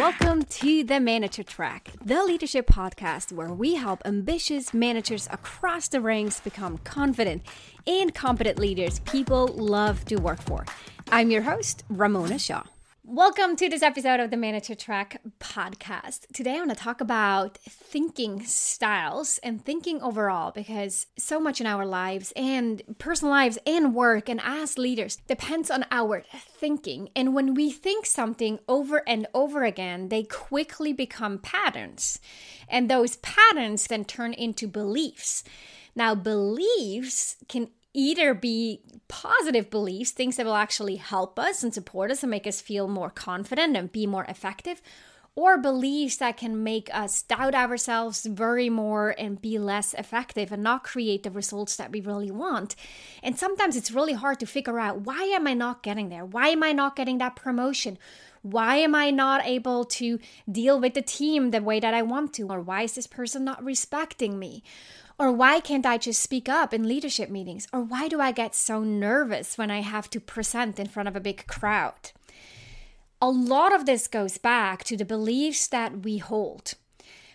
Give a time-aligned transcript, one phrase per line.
[0.00, 6.00] Welcome to the Manager Track, the leadership podcast where we help ambitious managers across the
[6.00, 7.42] ranks become confident
[7.86, 10.64] and competent leaders people love to work for.
[11.12, 12.62] I'm your host, Ramona Shaw.
[13.12, 16.28] Welcome to this episode of the Manager Track podcast.
[16.32, 21.66] Today I want to talk about thinking styles and thinking overall because so much in
[21.66, 27.08] our lives and personal lives and work and as leaders depends on our thinking.
[27.16, 32.20] And when we think something over and over again, they quickly become patterns.
[32.68, 35.42] And those patterns then turn into beliefs.
[35.96, 42.10] Now, beliefs can either be positive beliefs, things that will actually help us and support
[42.10, 44.80] us and make us feel more confident and be more effective,
[45.36, 50.62] or beliefs that can make us doubt ourselves, worry more, and be less effective and
[50.62, 52.74] not create the results that we really want.
[53.22, 56.24] And sometimes it's really hard to figure out why am I not getting there?
[56.24, 57.96] Why am I not getting that promotion?
[58.42, 60.18] Why am I not able to
[60.50, 62.48] deal with the team the way that I want to?
[62.48, 64.62] Or why is this person not respecting me?
[65.20, 67.68] Or why can't I just speak up in leadership meetings?
[67.74, 71.14] Or why do I get so nervous when I have to present in front of
[71.14, 72.12] a big crowd?
[73.20, 76.72] A lot of this goes back to the beliefs that we hold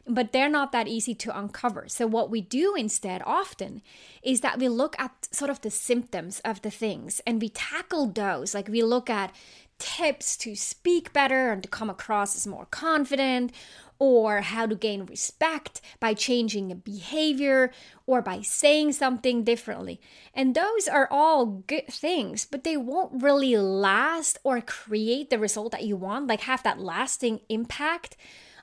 [0.08, 1.86] but they're not that easy to uncover.
[1.88, 3.82] So, what we do instead often
[4.22, 8.08] is that we look at sort of the symptoms of the things and we tackle
[8.08, 8.54] those.
[8.54, 9.34] Like, we look at
[9.80, 13.52] tips to speak better and to come across as more confident,
[13.98, 17.72] or how to gain respect by changing a behavior
[18.06, 20.00] or by saying something differently.
[20.34, 25.72] And those are all good things, but they won't really last or create the result
[25.72, 28.18] that you want, like have that lasting impact,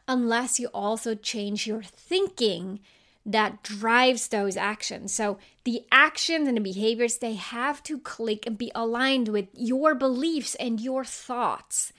[0.06, 2.80] unless you also change your thinking
[3.24, 5.14] that drives those actions.
[5.14, 9.94] So the actions and the behaviors, they have to click and be aligned with your
[9.94, 11.92] beliefs and your thoughts.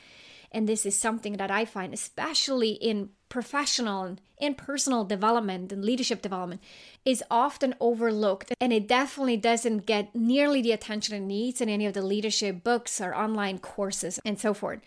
[0.53, 5.83] And this is something that I find, especially in professional and in personal development and
[5.83, 6.61] leadership development,
[7.05, 8.53] is often overlooked.
[8.61, 12.63] And it definitely doesn't get nearly the attention it needs in any of the leadership
[12.63, 14.81] books or online courses and so forth.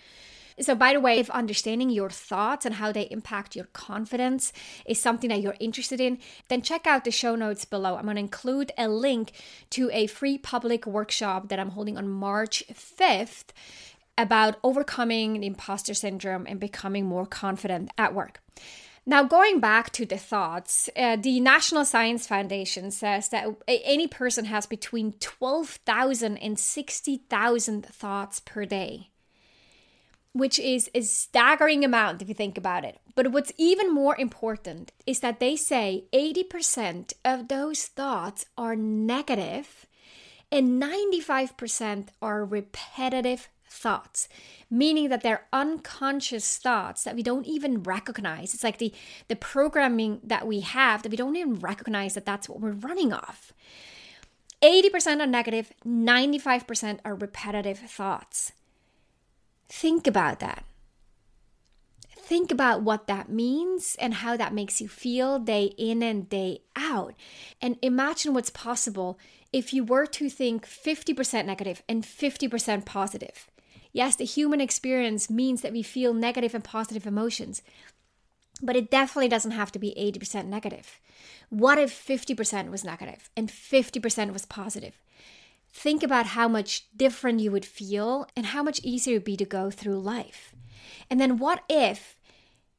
[0.59, 4.55] So, by the way, if understanding your thoughts and how they impact your confidence
[4.87, 7.97] is something that you're interested in, then check out the show notes below.
[7.97, 9.33] I'm going to include a link
[9.71, 13.53] to a free public workshop that I'm holding on March 5th
[14.19, 18.41] about overcoming the imposter syndrome and becoming more confident at work.
[19.09, 24.47] Now, going back to the thoughts, uh, the National Science Foundation says that any person
[24.47, 29.11] has between 12,000 and 60,000 thoughts per day,
[30.33, 32.99] which is a staggering amount if you think about it.
[33.15, 39.87] But what's even more important is that they say 80% of those thoughts are negative
[40.51, 44.29] and 95% are repetitive thoughts
[44.71, 48.55] meaning that they're unconscious thoughts that we don't even recognize.
[48.55, 48.93] It's like the
[49.29, 53.13] the programming that we have that we don't even recognize that that's what we're running
[53.13, 53.53] off.
[54.63, 58.53] 80% are negative 95% are repetitive thoughts.
[59.69, 60.65] Think about that.
[62.11, 66.63] Think about what that means and how that makes you feel day in and day
[66.75, 67.15] out.
[67.63, 69.19] And imagine what's possible
[69.53, 73.49] if you were to think 50% negative and 50% positive
[73.97, 77.63] Yes, the human experience means that we feel negative and positive emotions,
[78.61, 81.01] but it definitely doesn't have to be 80% negative.
[81.49, 85.01] What if 50% was negative and 50% was positive?
[85.73, 89.37] Think about how much different you would feel and how much easier it would be
[89.39, 90.55] to go through life.
[91.09, 92.19] And then what if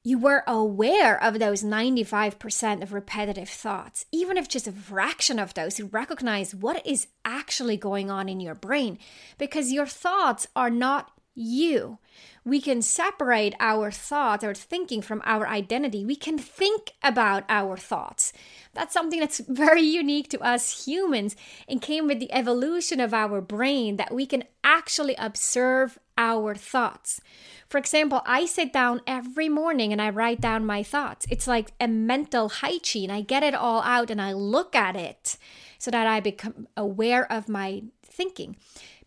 [0.07, 5.53] you were aware of those 95% of repetitive thoughts, even if just a fraction of
[5.53, 8.97] those, you recognize what is actually going on in your brain
[9.37, 11.99] because your thoughts are not you.
[12.43, 16.05] We can separate our thoughts, our thinking from our identity.
[16.05, 18.33] We can think about our thoughts.
[18.73, 21.35] That's something that's very unique to us humans
[21.67, 27.21] and came with the evolution of our brain that we can actually observe our thoughts.
[27.67, 31.27] For example, I sit down every morning and I write down my thoughts.
[31.29, 33.11] It's like a mental hygiene.
[33.11, 35.37] I get it all out and I look at it
[35.77, 38.55] so that I become aware of my thinking.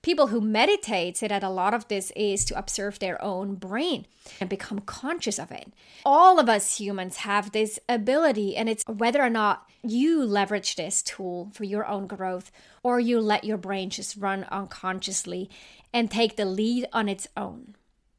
[0.02, 4.06] People who meditate say that a lot of this is to observe their own brain
[4.41, 5.73] and become conscious of it.
[6.06, 11.02] All of us humans have this ability, and it's whether or not you leverage this
[11.02, 12.50] tool for your own growth
[12.82, 15.50] or you let your brain just run unconsciously
[15.93, 17.75] and take the lead on its own.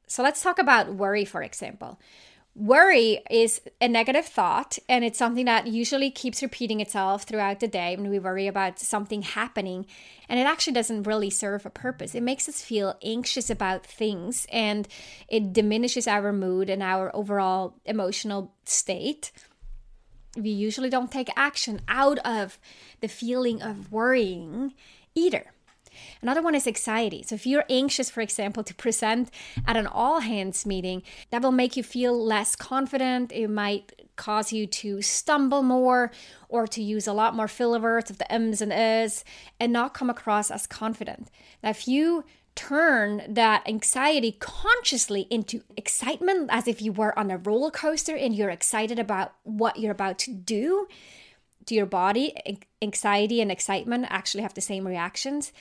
[0.07, 1.99] So let's talk about worry, for example.
[2.53, 7.67] Worry is a negative thought, and it's something that usually keeps repeating itself throughout the
[7.67, 9.85] day when we worry about something happening,
[10.27, 12.13] and it actually doesn't really serve a purpose.
[12.13, 14.85] It makes us feel anxious about things, and
[15.29, 19.31] it diminishes our mood and our overall emotional state.
[20.35, 22.59] We usually don't take action out of
[22.99, 24.73] the feeling of worrying
[25.15, 25.53] either.
[26.21, 27.23] Another one is anxiety.
[27.23, 29.31] So if you're anxious, for example, to present
[29.65, 33.31] at an all hands meeting, that will make you feel less confident.
[33.31, 36.11] It might cause you to stumble more
[36.49, 39.23] or to use a lot more filler words of the ums and uhs
[39.59, 41.29] and not come across as confident.
[41.63, 42.23] Now, if you
[42.55, 48.35] turn that anxiety consciously into excitement as if you were on a roller coaster and
[48.35, 50.85] you're excited about what you're about to do
[51.65, 55.53] to your body anxiety and excitement actually have the same reactions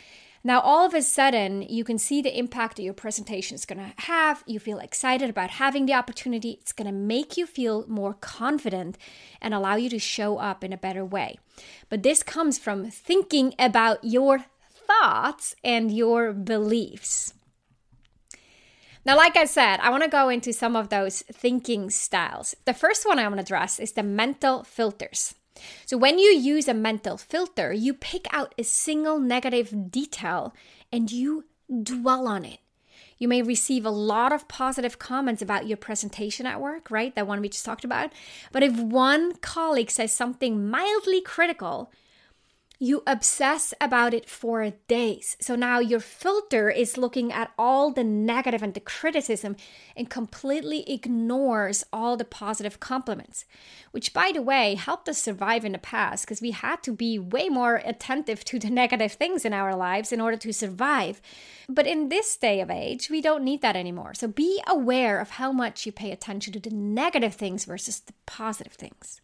[0.42, 3.78] now, all of a sudden, you can see the impact that your presentation is going
[3.78, 4.42] to have.
[4.46, 6.56] You feel excited about having the opportunity.
[6.60, 8.96] It's going to make you feel more confident
[9.42, 11.38] and allow you to show up in a better way.
[11.90, 17.34] But this comes from thinking about your thoughts and your beliefs.
[19.04, 22.54] Now, like I said, I want to go into some of those thinking styles.
[22.64, 25.34] The first one I want to address is the mental filters.
[25.86, 30.54] So, when you use a mental filter, you pick out a single negative detail
[30.92, 31.44] and you
[31.82, 32.60] dwell on it.
[33.18, 37.14] You may receive a lot of positive comments about your presentation at work, right?
[37.14, 38.10] That one we just talked about.
[38.50, 41.92] But if one colleague says something mildly critical,
[42.82, 45.36] you obsess about it for days.
[45.38, 49.54] So now your filter is looking at all the negative and the criticism
[49.94, 53.44] and completely ignores all the positive compliments,
[53.90, 57.18] which, by the way, helped us survive in the past because we had to be
[57.18, 61.20] way more attentive to the negative things in our lives in order to survive.
[61.68, 64.14] But in this day of age, we don't need that anymore.
[64.14, 68.14] So be aware of how much you pay attention to the negative things versus the
[68.24, 69.20] positive things.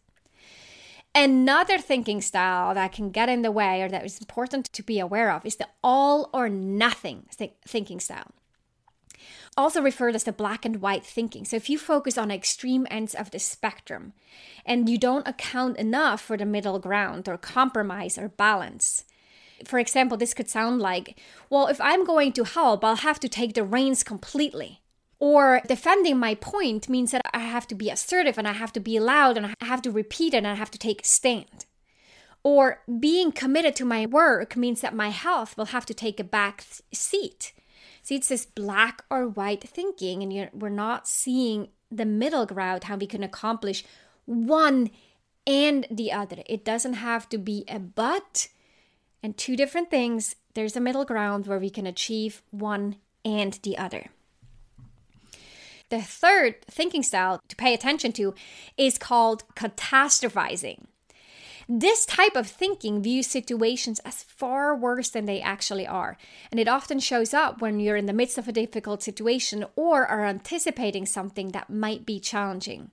[1.19, 4.99] Another thinking style that can get in the way or that is important to be
[4.99, 8.29] aware of is the all or nothing th- thinking style.
[9.57, 11.43] Also referred as the black and white thinking.
[11.43, 14.13] So, if you focus on extreme ends of the spectrum
[14.63, 19.03] and you don't account enough for the middle ground or compromise or balance,
[19.65, 21.19] for example, this could sound like,
[21.49, 24.83] well, if I'm going to help, I'll have to take the reins completely.
[25.19, 28.79] Or defending my point means that I have to be assertive and I have to
[28.79, 31.65] be loud and I have to repeat it and I have to take a stand.
[32.43, 36.23] Or being committed to my work means that my health will have to take a
[36.23, 37.51] back seat.
[38.03, 42.95] See, it's this black or white thinking, and we're not seeing the middle ground, how
[42.95, 43.83] we can accomplish
[44.25, 44.91] one
[45.45, 46.43] and the other.
[46.45, 48.47] It doesn't have to be a but
[49.23, 50.35] and two different things.
[50.53, 54.11] There's a middle ground where we can achieve one and the other.
[55.89, 58.33] The third thinking style to pay attention to
[58.77, 60.85] is called catastrophizing.
[61.69, 66.17] This type of thinking views situations as far worse than they actually are,
[66.49, 70.05] and it often shows up when you're in the midst of a difficult situation or
[70.05, 72.91] are anticipating something that might be challenging.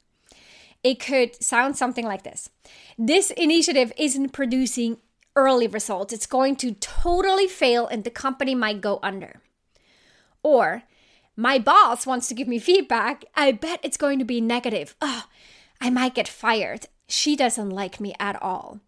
[0.83, 2.51] It could sound something like this
[2.99, 4.99] This initiative isn't producing
[5.37, 9.41] early results, it's going to totally fail, and the company might go under.
[10.43, 10.83] Or,
[11.37, 13.25] my boss wants to give me feedback.
[13.35, 14.95] I bet it's going to be negative.
[15.01, 15.25] Oh,
[15.81, 16.87] I might get fired.
[17.09, 18.81] She doesn't like me at all.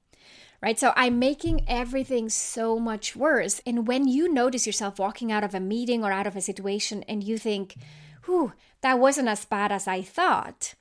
[0.62, 0.78] Right?
[0.78, 3.60] So I'm making everything so much worse.
[3.66, 7.02] And when you notice yourself walking out of a meeting or out of a situation
[7.08, 7.76] and you think,
[8.24, 10.74] whew, that wasn't as bad as I thought.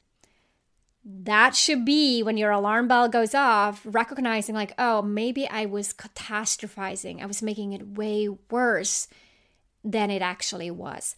[1.04, 5.94] That should be when your alarm bell goes off, recognizing, like, oh, maybe I was
[5.94, 7.22] catastrophizing.
[7.22, 9.08] I was making it way worse
[9.84, 11.16] than it actually was.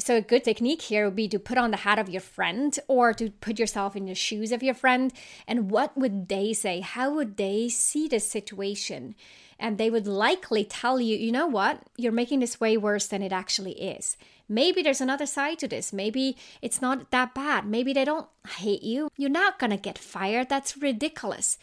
[0.00, 2.78] So, a good technique here would be to put on the hat of your friend
[2.86, 5.12] or to put yourself in the shoes of your friend.
[5.46, 6.80] And what would they say?
[6.80, 9.16] How would they see the situation?
[9.58, 13.22] And they would likely tell you, you know what, you're making this way worse than
[13.22, 14.16] it actually is.
[14.48, 15.92] Maybe there's another side to this.
[15.92, 17.66] Maybe it's not that bad.
[17.66, 19.10] Maybe they don't hate you.
[19.16, 20.48] You're not going to get fired.
[20.48, 21.58] That's ridiculous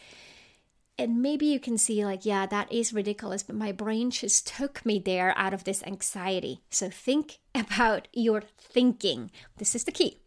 [0.98, 4.84] and maybe you can see like yeah that is ridiculous but my brain just took
[4.84, 6.60] me there out of this anxiety.
[6.70, 9.30] So think about your thinking.
[9.58, 10.18] This is the key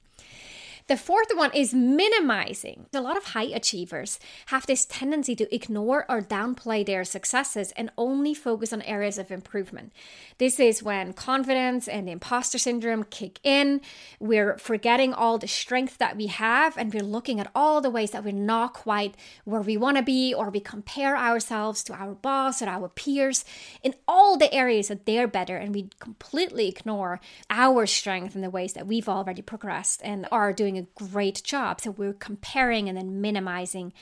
[0.89, 2.87] the fourth one is minimizing.
[2.95, 7.91] A lot of high achievers have this tendency to ignore or downplay their successes and
[7.95, 9.93] only focus on areas of improvement.
[10.39, 13.81] This is when confidence and imposter syndrome kick in.
[14.19, 18.09] We're forgetting all the strength that we have and we're looking at all the ways
[18.11, 19.13] that we're not quite
[19.45, 23.45] where we want to be, or we compare ourselves to our boss or our peers
[23.83, 27.19] in all the areas that they're better, and we completely ignore
[27.51, 31.81] our strength in the ways that we've already progressed and are doing a great job.
[31.81, 33.93] So we're comparing and then minimizing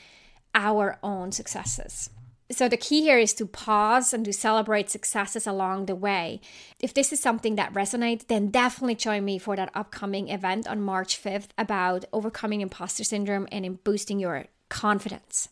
[0.56, 2.10] our own successes.
[2.50, 6.40] So the key here is to pause and to celebrate successes along the way.
[6.80, 10.82] If this is something that resonates, then definitely join me for that upcoming event on
[10.82, 15.50] March 5th about overcoming imposter syndrome and in boosting your confidence.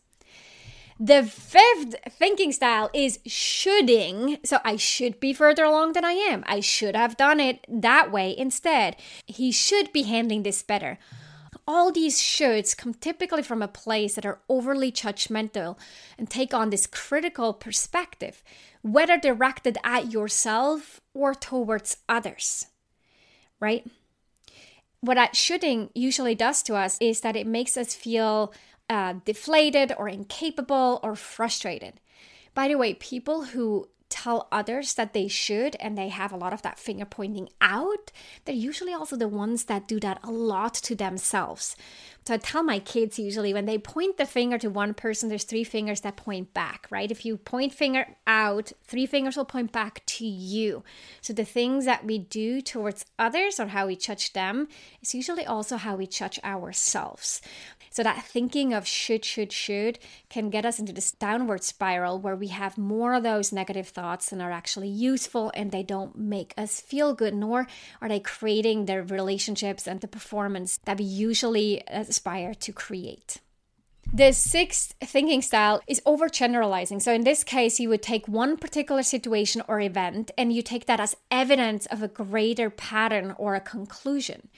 [0.99, 4.37] The fifth thinking style is shoulding.
[4.45, 6.43] So I should be further along than I am.
[6.47, 8.95] I should have done it that way instead.
[9.25, 10.97] He should be handling this better
[11.67, 15.77] all these shoulds come typically from a place that are overly judgmental
[16.17, 18.43] and take on this critical perspective,
[18.81, 22.67] whether directed at yourself or towards others.
[23.59, 23.85] Right?
[25.01, 28.53] What that shoulding usually does to us is that it makes us feel
[28.89, 31.99] uh, deflated or incapable or frustrated.
[32.53, 36.53] By the way, people who tell others that they should and they have a lot
[36.53, 38.11] of that finger pointing out,
[38.45, 41.75] they're usually also the ones that do that a lot to themselves.
[42.27, 45.43] So I tell my kids usually when they point the finger to one person, there's
[45.43, 47.11] three fingers that point back, right?
[47.11, 50.83] If you point finger out, three fingers will point back to you.
[51.21, 54.69] So the things that we do towards others or how we judge them
[55.03, 57.43] is usually also how we judge ourselves.
[57.91, 62.35] So that thinking of should, should, should can get us into this downward spiral where
[62.35, 66.53] we have more of those negative thoughts than are actually useful and they don't make
[66.57, 67.67] us feel good, nor
[68.01, 73.39] are they creating the relationships and the performance that we usually uh, to create.
[74.13, 77.01] The sixth thinking style is overgeneralizing.
[77.01, 80.85] So, in this case, you would take one particular situation or event and you take
[80.85, 84.49] that as evidence of a greater pattern or a conclusion.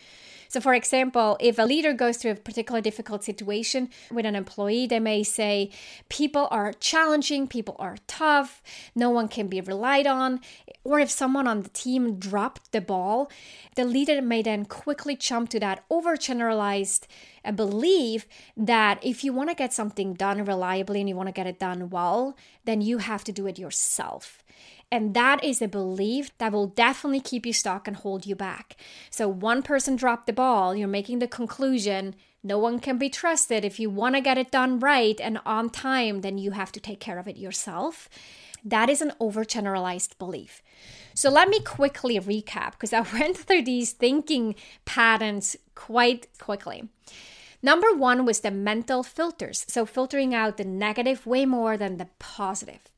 [0.47, 4.87] So, for example, if a leader goes through a particular difficult situation with an employee,
[4.87, 5.71] they may say,
[6.09, 8.61] People are challenging, people are tough,
[8.95, 10.41] no one can be relied on.
[10.83, 13.29] Or if someone on the team dropped the ball,
[13.75, 17.07] the leader may then quickly jump to that overgeneralized
[17.43, 18.25] uh, belief
[18.55, 21.59] that if you want to get something done reliably and you want to get it
[21.59, 24.43] done well, then you have to do it yourself.
[24.91, 28.77] And that is a belief that will definitely keep you stuck and hold you back.
[29.09, 32.15] So, one person dropped the ball, you're making the conclusion
[32.47, 33.65] no one can be trusted.
[33.65, 36.79] If you want to get it done right and on time, then you have to
[36.79, 38.07] take care of it yourself.
[38.63, 40.61] That is an overgeneralized belief.
[41.13, 46.87] So let me quickly recap because I went through these thinking patterns quite quickly.
[47.61, 49.65] Number one was the mental filters.
[49.67, 52.96] So filtering out the negative way more than the positive.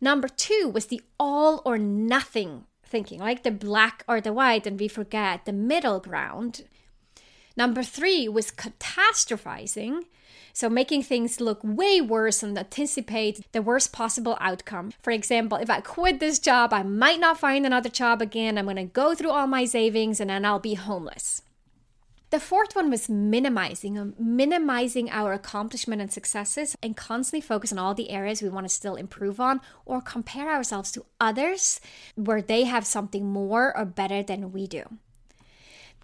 [0.00, 4.78] Number two was the all or nothing thinking, like the black or the white, and
[4.78, 6.62] we forget the middle ground.
[7.56, 10.02] Number three was catastrophizing.
[10.52, 14.92] So, making things look way worse and anticipate the worst possible outcome.
[15.02, 18.58] For example, if I quit this job, I might not find another job again.
[18.58, 21.42] I'm going to go through all my savings and then I'll be homeless.
[22.30, 27.78] The fourth one was minimizing, um, minimizing our accomplishment and successes and constantly focus on
[27.78, 31.80] all the areas we want to still improve on or compare ourselves to others
[32.16, 34.84] where they have something more or better than we do.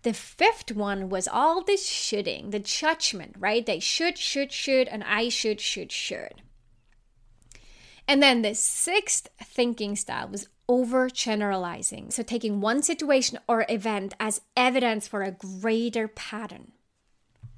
[0.03, 3.65] The fifth one was all this shoulding, the judgment, right?
[3.65, 6.43] They should, should, should, and I should, should, should.
[8.07, 12.13] And then the sixth thinking style was overgeneralizing.
[12.13, 16.73] So, taking one situation or event as evidence for a greater pattern.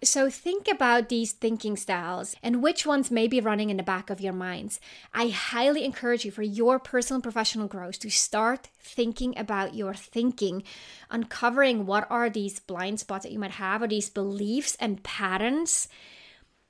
[0.02, 4.10] So, think about these thinking styles and which ones may be running in the back
[4.10, 4.78] of your minds.
[5.14, 9.94] I highly encourage you for your personal and professional growth to start thinking about your
[9.94, 10.62] thinking,
[11.10, 15.88] uncovering what are these blind spots that you might have, or these beliefs and patterns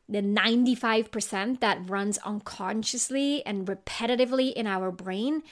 [0.09, 5.43] the 95% that runs unconsciously and repetitively in our brain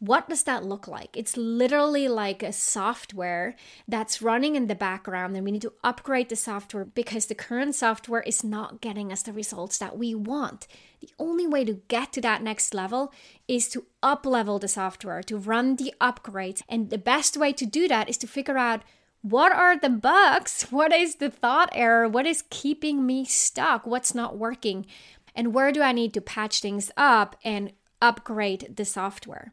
[0.00, 1.14] what does that look like?
[1.14, 3.54] It's literally like a software
[3.86, 7.74] that's running in the background, and we need to upgrade the software because the current
[7.74, 10.66] software is not getting us the results that we want.
[11.02, 13.12] The only way to get to that next level
[13.46, 16.62] is to up level the software, to run the upgrades.
[16.66, 18.82] And the best way to do that is to figure out
[19.20, 20.62] what are the bugs?
[20.70, 22.08] What is the thought error?
[22.08, 23.86] What is keeping me stuck?
[23.86, 24.86] What's not working?
[25.34, 29.52] And where do I need to patch things up and upgrade the software?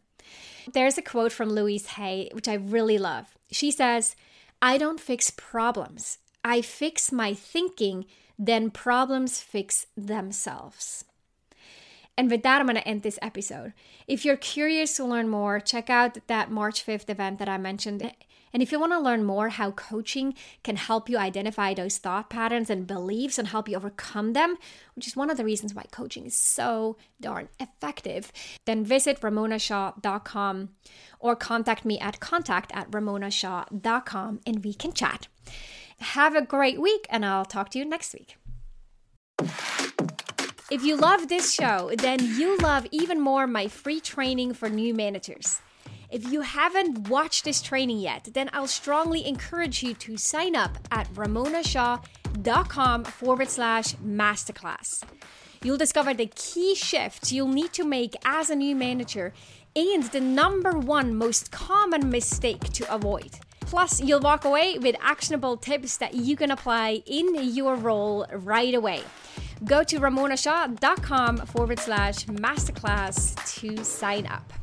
[0.74, 3.38] There's a quote from Louise Hay, which I really love.
[3.52, 4.16] She says,
[4.62, 8.06] I don't fix problems, I fix my thinking,
[8.38, 11.06] then problems fix themselves.
[12.18, 13.74] And with that, I'm going to end this episode.
[14.08, 18.12] If you're curious to learn more, check out that March 5th event that I mentioned.
[18.54, 20.34] And if you want to learn more how coaching
[20.64, 24.58] can help you identify those thought patterns and beliefs and help you overcome them,
[24.96, 28.32] which is one of the reasons why coaching is so darn effective,
[28.66, 30.70] then visit ramonashaw.com
[31.20, 35.28] or contact me at contact at ramonashaw.com and we can chat.
[36.00, 38.38] Have a great week, and I'll talk to you next week.
[40.70, 44.94] If you love this show, then you love even more my free training for new
[44.94, 45.62] managers.
[46.12, 50.78] If you haven't watched this training yet, then I'll strongly encourage you to sign up
[50.92, 55.04] at ramonashaw.com forward slash masterclass.
[55.64, 59.32] You'll discover the key shifts you'll need to make as a new manager
[59.74, 63.40] and the number one most common mistake to avoid.
[63.62, 68.74] Plus, you'll walk away with actionable tips that you can apply in your role right
[68.74, 69.04] away.
[69.64, 74.54] Go to ramonashaw.com forward slash masterclass to sign up.